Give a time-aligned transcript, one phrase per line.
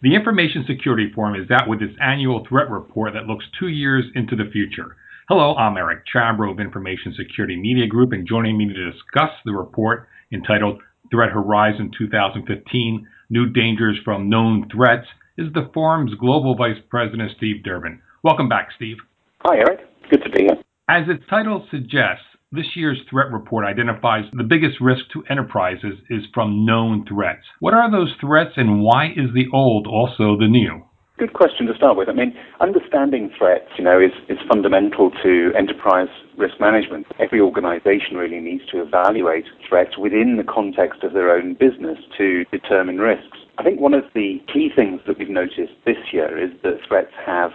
[0.00, 4.04] The Information Security Forum is out with its annual threat report that looks two years
[4.14, 4.94] into the future.
[5.28, 9.50] Hello, I'm Eric Chabrow of Information Security Media Group, and joining me to discuss the
[9.50, 10.80] report entitled
[11.10, 17.64] Threat Horizon 2015 New Dangers from Known Threats is the forum's Global Vice President, Steve
[17.64, 18.00] Durbin.
[18.22, 18.98] Welcome back, Steve.
[19.40, 19.80] Hi, Eric.
[20.10, 20.62] Good to be here.
[20.88, 26.22] As its title suggests, this year's threat report identifies the biggest risk to enterprises is
[26.32, 27.44] from known threats.
[27.60, 30.82] What are those threats and why is the old also the new?
[31.18, 32.08] Good question to start with.
[32.08, 37.06] I mean, understanding threats, you know, is, is fundamental to enterprise risk management.
[37.18, 42.44] Every organization really needs to evaluate threats within the context of their own business to
[42.52, 43.36] determine risks.
[43.58, 47.12] I think one of the key things that we've noticed this year is that threats
[47.26, 47.50] have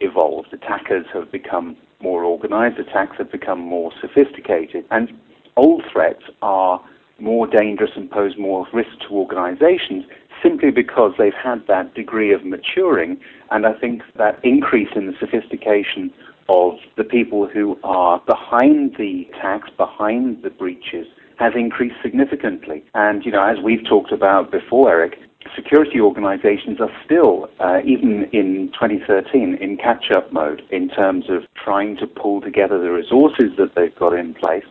[0.00, 0.52] evolved.
[0.52, 5.10] Attackers have become more organized, attacks have become more sophisticated, and
[5.56, 6.82] old threats are
[7.18, 10.04] more dangerous and pose more risk to organizations
[10.42, 13.18] simply because they've had that degree of maturing.
[13.50, 16.12] And I think that increase in the sophistication
[16.48, 21.06] of the people who are behind the attacks, behind the breaches,
[21.38, 22.84] has increased significantly.
[22.94, 25.18] And, you know, as we've talked about before, Eric,
[25.54, 31.44] security organizations are still, uh, even in 2013, in catch up mode in terms of
[31.54, 34.64] trying to pull together the resources that they've got in place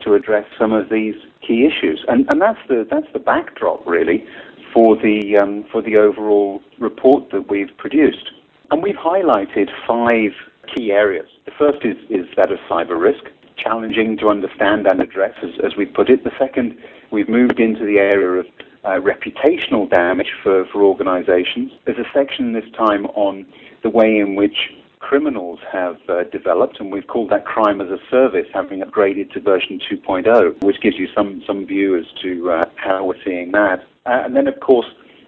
[0.00, 1.14] to address some of these
[1.46, 2.04] key issues.
[2.08, 4.26] And, and that's, the, that's the backdrop, really,
[4.72, 8.30] for the, um, for the overall report that we've produced.
[8.70, 10.32] And we've highlighted five
[10.74, 11.28] key areas.
[11.44, 13.24] The first is, is that of cyber risk,
[13.56, 16.24] challenging to understand and address, as, as we put it.
[16.24, 16.78] The second,
[17.10, 18.46] we've moved into the area of
[18.84, 21.72] uh, reputational damage for, for organizations.
[21.84, 23.46] There's a section this time on
[23.82, 24.56] the way in which
[24.98, 29.40] criminals have uh, developed, and we've called that crime as a service, having upgraded to
[29.40, 33.80] version 2.0, which gives you some, some view as to uh, how we're seeing that.
[34.06, 34.86] Uh, and then, of course,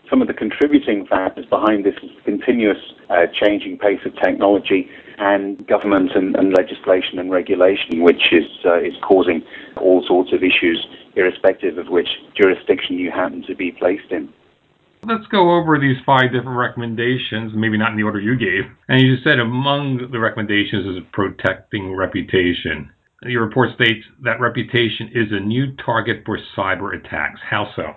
[0.09, 1.95] some of the contributing factors behind this
[2.25, 2.79] continuous
[3.11, 4.89] uh, changing pace of technology
[5.19, 9.43] and government and, and legislation and regulation, which is, uh, is causing
[9.77, 10.87] all sorts of issues
[11.17, 14.33] irrespective of which jurisdiction you happen to be placed in.
[15.07, 18.71] Let's go over these five different recommendations, maybe not in the order you gave.
[18.89, 22.91] And you just said among the recommendations is protecting reputation.
[23.23, 27.41] Your report states that reputation is a new target for cyber attacks.
[27.49, 27.95] How so?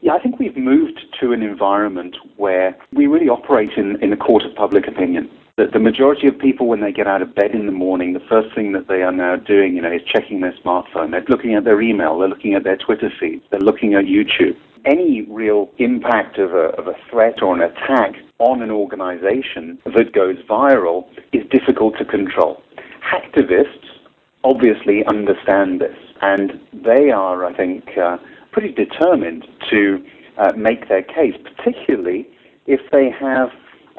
[0.00, 4.16] Yeah, I think we've moved to an environment where we really operate in, in a
[4.16, 7.50] court of public opinion the, the majority of people, when they get out of bed
[7.52, 10.40] in the morning, the first thing that they are now doing, you know, is checking
[10.40, 11.10] their smartphone.
[11.10, 12.18] They're looking at their email.
[12.18, 13.44] They're looking at their Twitter feeds.
[13.50, 14.56] They're looking at YouTube.
[14.86, 20.14] Any real impact of a, of a threat or an attack on an organization that
[20.14, 21.04] goes viral
[21.34, 22.62] is difficult to control.
[23.04, 23.84] Hacktivists
[24.44, 28.16] obviously understand this, and they are, I think, uh,
[28.52, 30.02] pretty determined to
[30.38, 32.26] uh, make their case, particularly
[32.66, 33.50] if they have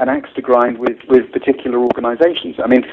[0.01, 2.55] an axe to grind with, with particular organizations.
[2.61, 2.83] I mean,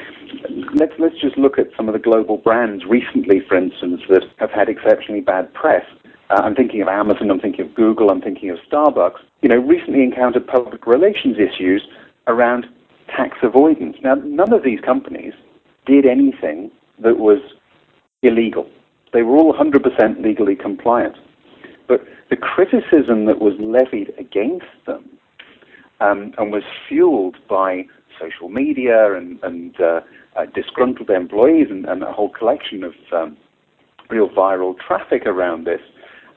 [0.75, 4.51] let's, let's just look at some of the global brands recently, for instance, that have
[4.51, 5.83] had exceptionally bad press.
[6.29, 9.17] Uh, I'm thinking of Amazon, I'm thinking of Google, I'm thinking of Starbucks.
[9.41, 11.81] You know, recently encountered public relations issues
[12.27, 12.67] around
[13.07, 13.97] tax avoidance.
[14.03, 15.33] Now, none of these companies
[15.87, 17.39] did anything that was
[18.21, 18.69] illegal.
[19.13, 21.15] They were all 100% legally compliant.
[21.87, 25.09] But the criticism that was levied against them
[25.99, 27.85] um, and was fueled by
[28.19, 30.01] social media and, and uh,
[30.35, 33.37] uh, disgruntled employees and, and, a whole collection of um,
[34.09, 35.81] real viral traffic around this,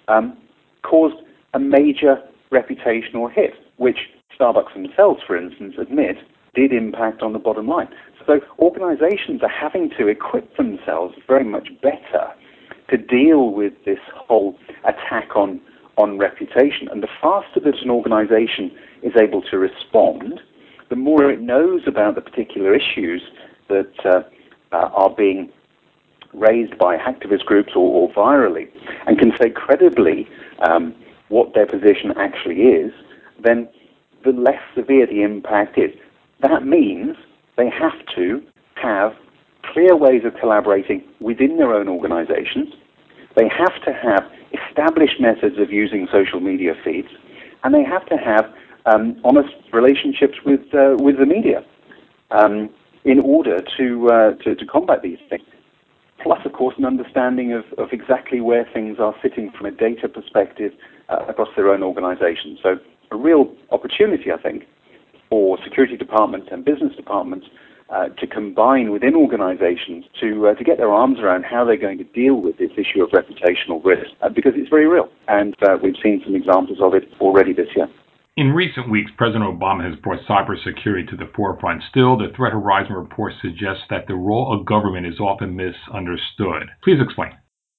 [0.08, 0.36] um,
[0.82, 1.16] caused
[1.54, 2.16] a major
[2.52, 3.98] reputational hit, which
[4.38, 6.16] Starbucks themselves, for instance, admit
[6.54, 7.88] did impact on the bottom line.
[8.26, 12.28] So organizations are having to equip themselves very much better
[12.90, 15.60] to deal with this whole attack on,
[15.96, 16.88] on reputation.
[16.90, 18.70] And the faster that an organization
[19.02, 20.40] is able to respond,
[20.90, 23.22] the more it knows about the particular issues
[23.68, 24.22] that uh,
[24.72, 25.50] uh, are being
[26.34, 28.68] raised by activist groups or, or virally,
[29.06, 30.28] and can say credibly
[30.60, 30.94] um,
[31.28, 32.92] what their position actually is,
[33.42, 33.68] then
[34.24, 35.90] the less severe the impact is.
[36.40, 37.16] That means
[37.56, 38.42] they have to
[38.74, 39.14] have
[39.62, 42.74] clear ways of collaborating within their own organizations.
[43.36, 47.08] They have to have established methods of using social media feeds,
[47.64, 48.52] and they have to have
[48.86, 51.64] um, honest relationships with uh, with the media
[52.32, 52.70] um,
[53.04, 55.44] in order to, uh, to, to combat these things.
[56.22, 60.08] Plus, of course, an understanding of, of exactly where things are sitting from a data
[60.08, 60.72] perspective
[61.08, 62.56] uh, across their own organization.
[62.62, 62.76] So,
[63.10, 64.64] a real opportunity, I think,
[65.28, 67.46] for security departments and business departments
[67.90, 71.98] uh, to combine within organizations to, uh, to get their arms around how they're going
[71.98, 75.10] to deal with this issue of reputational risk, uh, because it's very real.
[75.28, 77.88] And uh, we've seen some examples of it already this year.
[78.34, 81.82] In recent weeks, President Obama has brought cybersecurity to the forefront.
[81.90, 86.70] Still, the Threat Horizon report suggests that the role of government is often misunderstood.
[86.82, 87.32] Please explain.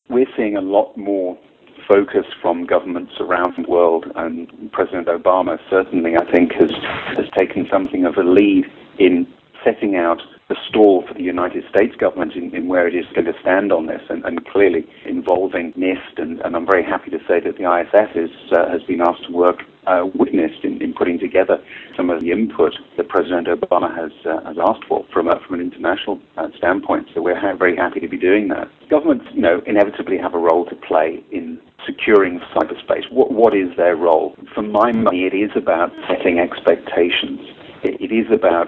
[0.10, 1.40] We're seeing a lot more
[1.88, 6.70] focus from governments around the world, and President Obama certainly, I think, has,
[7.18, 8.66] has taken something of a lead
[9.00, 9.26] in
[9.66, 13.26] setting out the stall for the United States government in, in where it is going
[13.26, 17.20] to stand on this, and, and clearly involving NIST, and, and, I'm very happy to
[17.28, 20.94] say that the ISF is, uh, has been asked to work uh, NIST in, in,
[20.94, 21.57] putting together
[21.95, 25.59] some of the input that President Obama has, uh, has asked for from, a, from
[25.59, 27.07] an international uh, standpoint.
[27.13, 28.68] So we're ha- very happy to be doing that.
[28.89, 33.12] Governments, you know, inevitably have a role to play in securing cyberspace.
[33.12, 34.35] What, what is their role?
[34.56, 37.39] For my money, it is about setting expectations.
[37.83, 38.68] it, it is about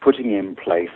[0.00, 0.90] putting in place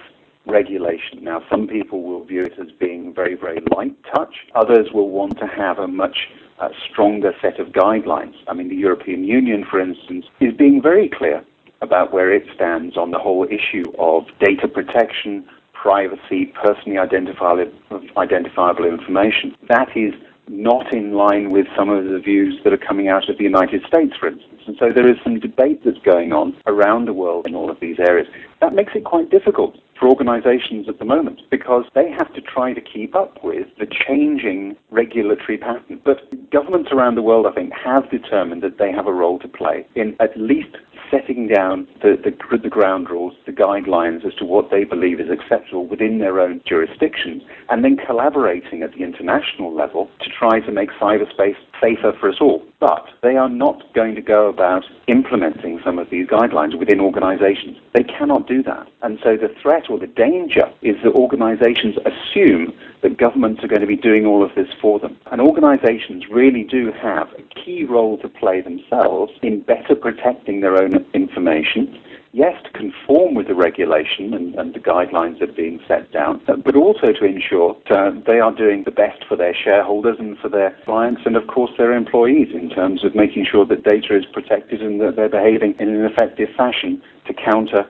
[0.46, 1.22] regulation.
[1.22, 4.34] Now, some people will view it as being very, very light touch.
[4.54, 6.16] Others will want to have a much
[6.61, 8.35] uh, stronger set of guidelines.
[8.49, 11.45] I mean, the European Union, for instance, is being very clear
[11.83, 17.73] about where it stands on the whole issue of data protection, privacy, personally identifiable,
[18.17, 19.57] identifiable information.
[19.69, 20.12] That is
[20.49, 23.83] not in line with some of the views that are coming out of the United
[23.87, 24.62] States, for instance.
[24.67, 27.79] And so there is some debate that's going on around the world in all of
[27.81, 28.27] these areas.
[28.61, 32.73] That makes it quite difficult for organizations at the moment because they have to try
[32.73, 36.00] to keep up with the changing regulatory pattern.
[36.02, 39.49] But governments around the world, I think, have determined that they have a role to
[39.49, 40.76] play in at least
[41.11, 45.29] setting down the, the, the, ground rules, the guidelines as to what they believe is
[45.29, 50.70] acceptable within their own jurisdictions, and then collaborating at the international level to try to
[50.70, 52.62] make cyberspace safer for us all.
[52.79, 57.79] But they are not going to go about implementing some of these guidelines within organizations.
[57.94, 58.87] They cannot do that.
[59.03, 62.73] And so the threat or the danger is that organizations assume
[63.03, 65.19] that governments are going to be doing all of this for them.
[65.31, 70.76] And organizations really do have a key role to play themselves in better protecting their
[70.76, 71.99] own information
[72.32, 76.41] yes, to conform with the regulation and, and, the guidelines that are being set down,
[76.47, 80.49] but also to ensure uh, they are doing the best for their shareholders and for
[80.49, 84.25] their clients and, of course, their employees in terms of making sure that data is
[84.32, 87.85] protected and that they're behaving in an effective fashion to counter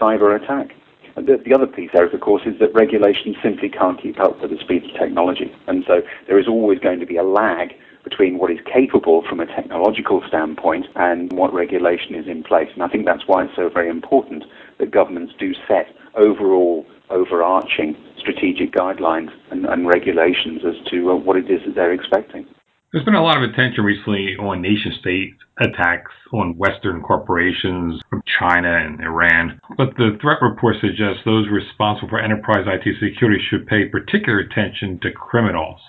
[0.00, 0.74] cyber attack.
[1.16, 4.50] The, the, other piece there, of course, is that regulation simply can't keep up with
[4.50, 5.50] the speed of technology.
[5.66, 7.72] And so there is always going to be a lag
[8.08, 12.68] between what is capable from a technological standpoint and what regulation is in place.
[12.72, 14.44] And I think that's why it's so very important
[14.78, 21.36] that governments do set overall overarching strategic guidelines and, and regulations as to uh, what
[21.36, 22.46] it is that they're expecting.
[22.92, 28.22] There's been a lot of attention recently on nation state attacks on Western corporations from
[28.38, 29.60] China and Iran.
[29.76, 35.00] But the threat report suggests those responsible for enterprise IT security should pay particular attention
[35.02, 35.80] to criminals.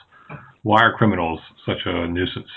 [0.67, 2.49] Why are criminals such a nuisance?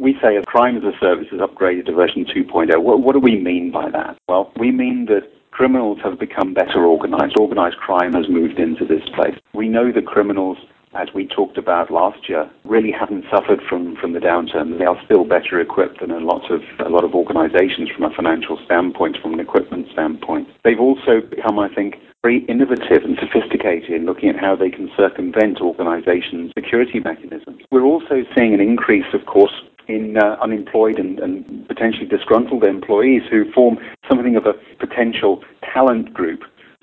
[0.00, 2.82] We say as crime as a service is upgraded to version 2.0.
[2.82, 4.16] What, what do we mean by that?
[4.26, 7.36] Well, we mean that criminals have become better organized.
[7.38, 9.34] Organized crime has moved into this place.
[9.52, 10.56] We know that criminals
[10.94, 14.78] as we talked about last year, really haven't suffered from, from the downturn.
[14.78, 18.14] They are still better equipped than a lot of a lot of organizations from a
[18.16, 20.48] financial standpoint, from an equipment standpoint.
[20.64, 24.90] They've also become, I think, very innovative and sophisticated in looking at how they can
[24.96, 27.62] circumvent organizations' security mechanisms.
[27.70, 29.52] We're also seeing an increase, of course,
[29.86, 36.12] in uh, unemployed and, and potentially disgruntled employees who form something of a potential talent
[36.12, 36.40] group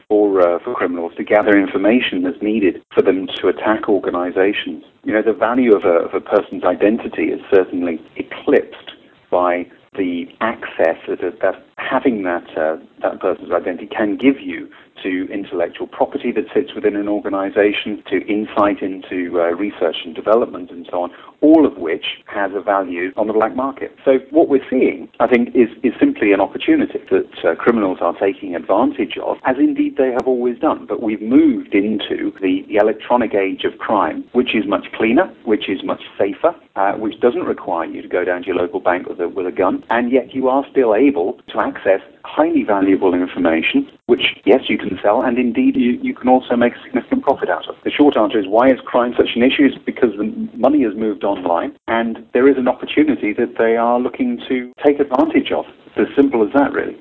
[0.07, 4.83] for, uh, for criminals to gather information that's needed for them to attack organizations.
[5.03, 8.91] You know, the value of a, of a person's identity is certainly eclipsed
[9.29, 9.65] by
[9.97, 14.69] the access that, that having that, uh, that person's identity can give you
[15.03, 20.71] to intellectual property that sits within an organization, to insight into uh, research and development
[20.71, 21.11] and so on,
[21.41, 23.95] all of which has a value on the black market.
[24.03, 28.17] So what we're seeing, I think, is, is simply an opportunity that uh, criminals are
[28.17, 30.85] taking advantage of, as indeed they have always done.
[30.87, 35.69] But we've moved into the, the electronic age of crime, which is much cleaner, which
[35.69, 39.07] is much safer, uh, which doesn't require you to go down to your local bank
[39.07, 41.74] with a, with a gun, and yet you are still able to access
[42.23, 46.73] highly valuable information, which, yes, you can sell, and indeed you, you can also make
[46.73, 47.75] a significant profit out of.
[47.83, 49.65] The short answer is why is crime such an issue?
[49.65, 53.99] Is because the money has moved online, and there is an opportunity that they are
[53.99, 55.65] looking to take advantage of.
[55.87, 56.97] It's as simple as that, really.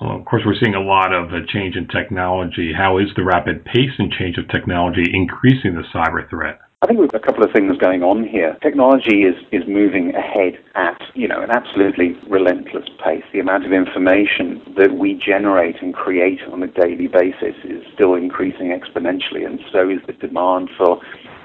[0.00, 2.72] Well, of course, we're seeing a lot of change in technology.
[2.76, 6.58] How is the rapid pace and change of technology increasing the cyber threat?
[6.82, 8.58] I think we've got a couple of things going on here.
[8.60, 13.22] Technology is, is moving ahead at, you know, an absolutely relentless pace.
[13.32, 18.14] The amount of information that we generate and create on a daily basis is still
[18.14, 21.00] increasing exponentially, and so is the demand for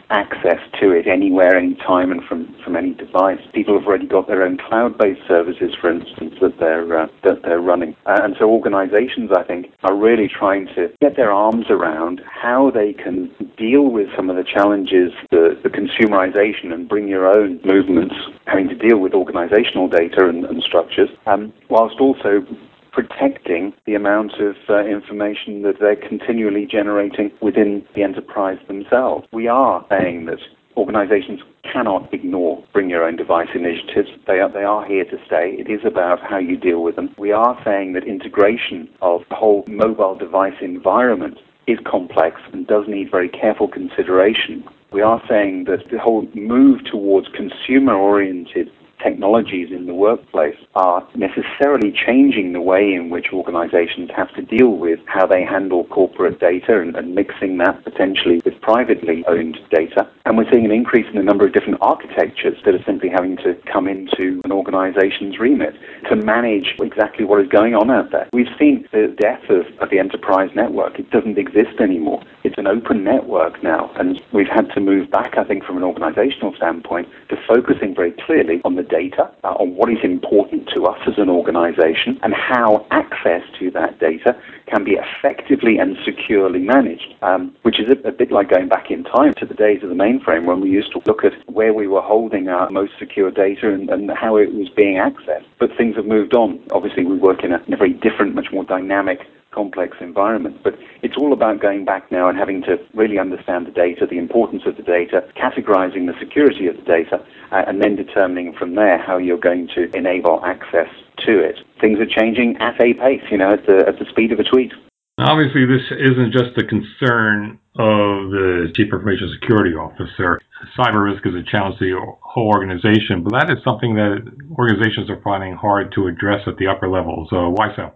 [0.09, 3.39] access to it anywhere, anytime, and from, from any device.
[3.53, 7.61] People have already got their own cloud-based services, for instance, that they're uh, that they're
[7.61, 12.21] running, uh, and so organizations, I think, are really trying to get their arms around
[12.25, 17.27] how they can deal with some of the challenges, the, the consumerization and bring your
[17.27, 22.45] own movements, having to deal with organizational data and, and structures, um, whilst also
[22.91, 29.27] protecting the amount of uh, information that they're continually generating within the enterprise themselves.
[29.31, 30.39] We are saying that
[30.75, 34.09] organizations cannot ignore bring your own device initiatives.
[34.25, 35.55] They are, they are here to stay.
[35.59, 37.13] It is about how you deal with them.
[37.17, 42.85] We are saying that integration of the whole mobile device environment is complex and does
[42.87, 44.63] need very careful consideration.
[44.91, 48.71] We are saying that the whole move towards consumer oriented
[49.01, 54.69] technologies in the workplace are necessarily changing the way in which organizations have to deal
[54.69, 60.07] with how they handle corporate data and, and, mixing that potentially with privately owned data.
[60.25, 63.37] And we're seeing an increase in the number of different architectures that are simply having
[63.37, 65.73] to come into an organization's remit
[66.09, 68.27] to manage exactly what is going on out there.
[68.33, 70.99] We've seen the death of, of the enterprise network.
[70.99, 72.21] It doesn't exist anymore.
[72.43, 73.91] It's an open network now.
[73.95, 78.11] And we've had to move back, I think, from an organizational standpoint to focusing very
[78.11, 82.33] clearly on the data, uh, on what is important to us as an organization, and
[82.33, 84.35] how access to that data
[84.67, 88.91] can be effectively and securely managed, um, which is a, a, bit like going back
[88.91, 91.73] in time to the days of the mainframe when we used to look at where
[91.73, 95.45] we were holding our most secure data and, and how it was being accessed.
[95.59, 96.59] But things have moved on.
[96.71, 99.19] Obviously, we work in a, in a very different, much more dynamic
[99.57, 100.57] complex environment.
[100.63, 104.19] But it's all about going back now and having to really understand the data, the
[104.19, 107.17] importance of the data, categorizing the security of the data,
[107.51, 110.91] uh, and then determining from there how you're going to enable access
[111.25, 111.57] to it.
[111.81, 114.43] Things are changing at a pace, you know, at the, at the speed of a
[114.43, 114.71] tweet.
[115.19, 120.39] Obviously, this isn't just a concern of the Chief Information Security Officer.
[120.77, 124.21] Cyber risk is a challenge to the whole organization, but that is something that
[124.59, 127.29] organizations are finding hard to address at the upper levels.
[127.31, 127.93] So why so?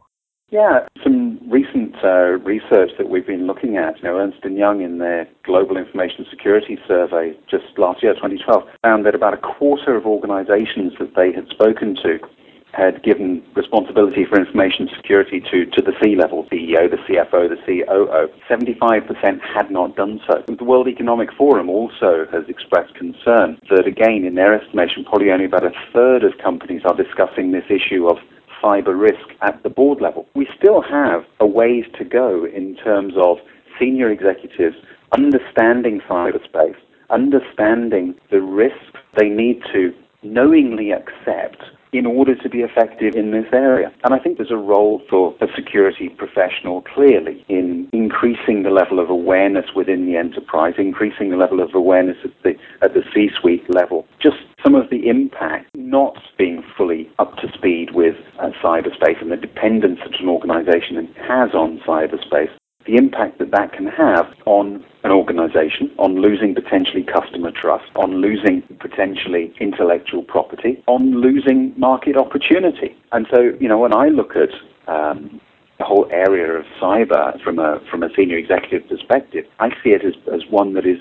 [0.50, 1.21] Yeah, some
[2.04, 5.78] uh, research that we've been looking at, you know, Ernst & Young in their Global
[5.78, 11.16] Information Security Survey just last year, 2012, found that about a quarter of organizations that
[11.16, 12.20] they had spoken to
[12.74, 18.30] had given responsibility for information security to, to the C-level, CEO, the CFO, the COO.
[18.50, 20.44] 75% had not done so.
[20.48, 25.46] The World Economic Forum also has expressed concern that, again, in their estimation, probably only
[25.46, 28.18] about a third of companies are discussing this issue of
[28.62, 30.28] cyber risk at the board level.
[30.36, 33.38] We still have a ways to go in terms of
[33.80, 34.76] senior executives
[35.14, 36.76] understanding cyberspace,
[37.10, 41.64] understanding the risks they need to knowingly accept
[41.94, 43.92] in order to be effective in this area.
[44.06, 49.00] And I think there's a role for a security professional clearly in increasing the level
[49.00, 53.70] of awareness within the enterprise, increasing the level of awareness at the, at the C-suite
[53.70, 54.08] level.
[54.22, 59.32] Just some of the impact not being fully up to speed with uh, cyberspace and
[59.32, 62.50] the dependence that an organization has on cyberspace
[62.86, 68.22] the impact that that can have on an organization, on losing potentially customer trust, on
[68.22, 72.96] losing potentially intellectual property, on losing market opportunity.
[73.12, 74.50] And so, you know, when I look at
[74.92, 75.40] um,
[75.78, 80.04] the whole area of cyber from a from a senior executive perspective, I see it
[80.04, 81.00] as, as one that is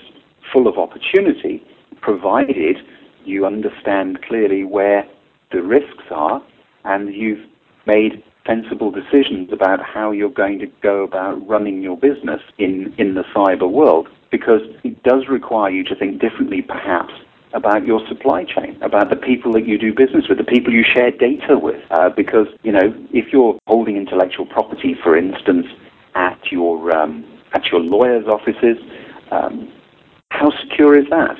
[0.53, 1.63] full of opportunity,
[2.01, 2.77] provided
[3.25, 5.07] you understand clearly where
[5.51, 6.41] the risks are
[6.85, 7.45] and you've
[7.85, 13.13] made sensible decisions about how you're going to go about running your business in, in
[13.13, 17.13] the cyber world because it does require you to think differently perhaps
[17.53, 20.83] about your supply chain, about the people that you do business with, the people you
[20.83, 21.83] share data with.
[21.91, 25.67] Uh, because, you know, if you're holding intellectual property, for instance,
[26.15, 28.77] at your, um, at your lawyer's offices,
[29.31, 29.71] um,
[30.31, 31.37] how secure is that?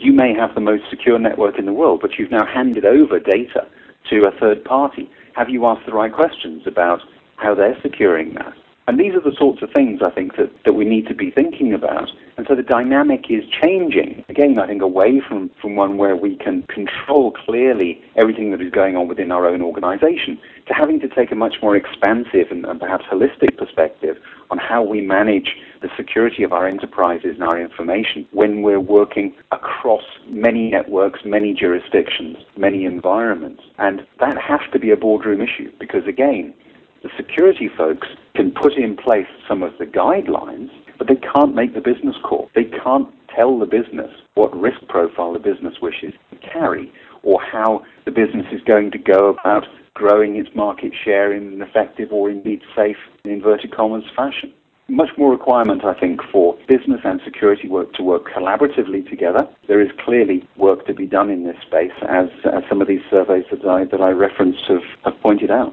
[0.00, 3.20] You may have the most secure network in the world, but you've now handed over
[3.20, 3.68] data
[4.08, 7.00] to a third party have you asked the right questions about
[7.36, 8.54] how they're securing that?
[8.86, 11.30] And these are the sorts of things I think that, that we need to be
[11.30, 12.10] thinking about.
[12.36, 14.24] And so the dynamic is changing.
[14.28, 18.72] Again, I think away from, from one where we can control clearly everything that is
[18.72, 22.64] going on within our own organization to having to take a much more expansive and,
[22.64, 24.16] and perhaps holistic perspective
[24.50, 25.56] on how we manage
[26.00, 32.36] security of our enterprises and our information when we're working across many networks, many jurisdictions,
[32.56, 33.62] many environments.
[33.78, 36.54] And that has to be a boardroom issue because, again,
[37.02, 41.74] the security folks can put in place some of the guidelines, but they can't make
[41.74, 42.50] the business call.
[42.54, 46.92] They can't tell the business what risk profile the business wishes to carry
[47.22, 49.64] or how the business is going to go about
[49.94, 54.52] growing its market share in an effective or indeed safe, in inverted commas, fashion.
[54.90, 59.48] Much more requirement, I think, for business and security work to work collaboratively together.
[59.68, 63.00] There is clearly work to be done in this space, as, as some of these
[63.08, 65.72] surveys that I, that I referenced have, have pointed out.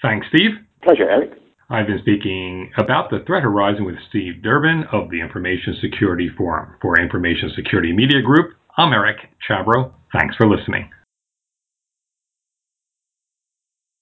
[0.00, 0.52] Thanks, Steve.
[0.84, 1.32] Pleasure, Eric.
[1.70, 6.76] I've been speaking about the threat horizon with Steve Durbin of the Information Security Forum.
[6.80, 9.16] For Information Security Media Group, I'm Eric
[9.48, 9.92] Chabrow.
[10.12, 10.88] Thanks for listening.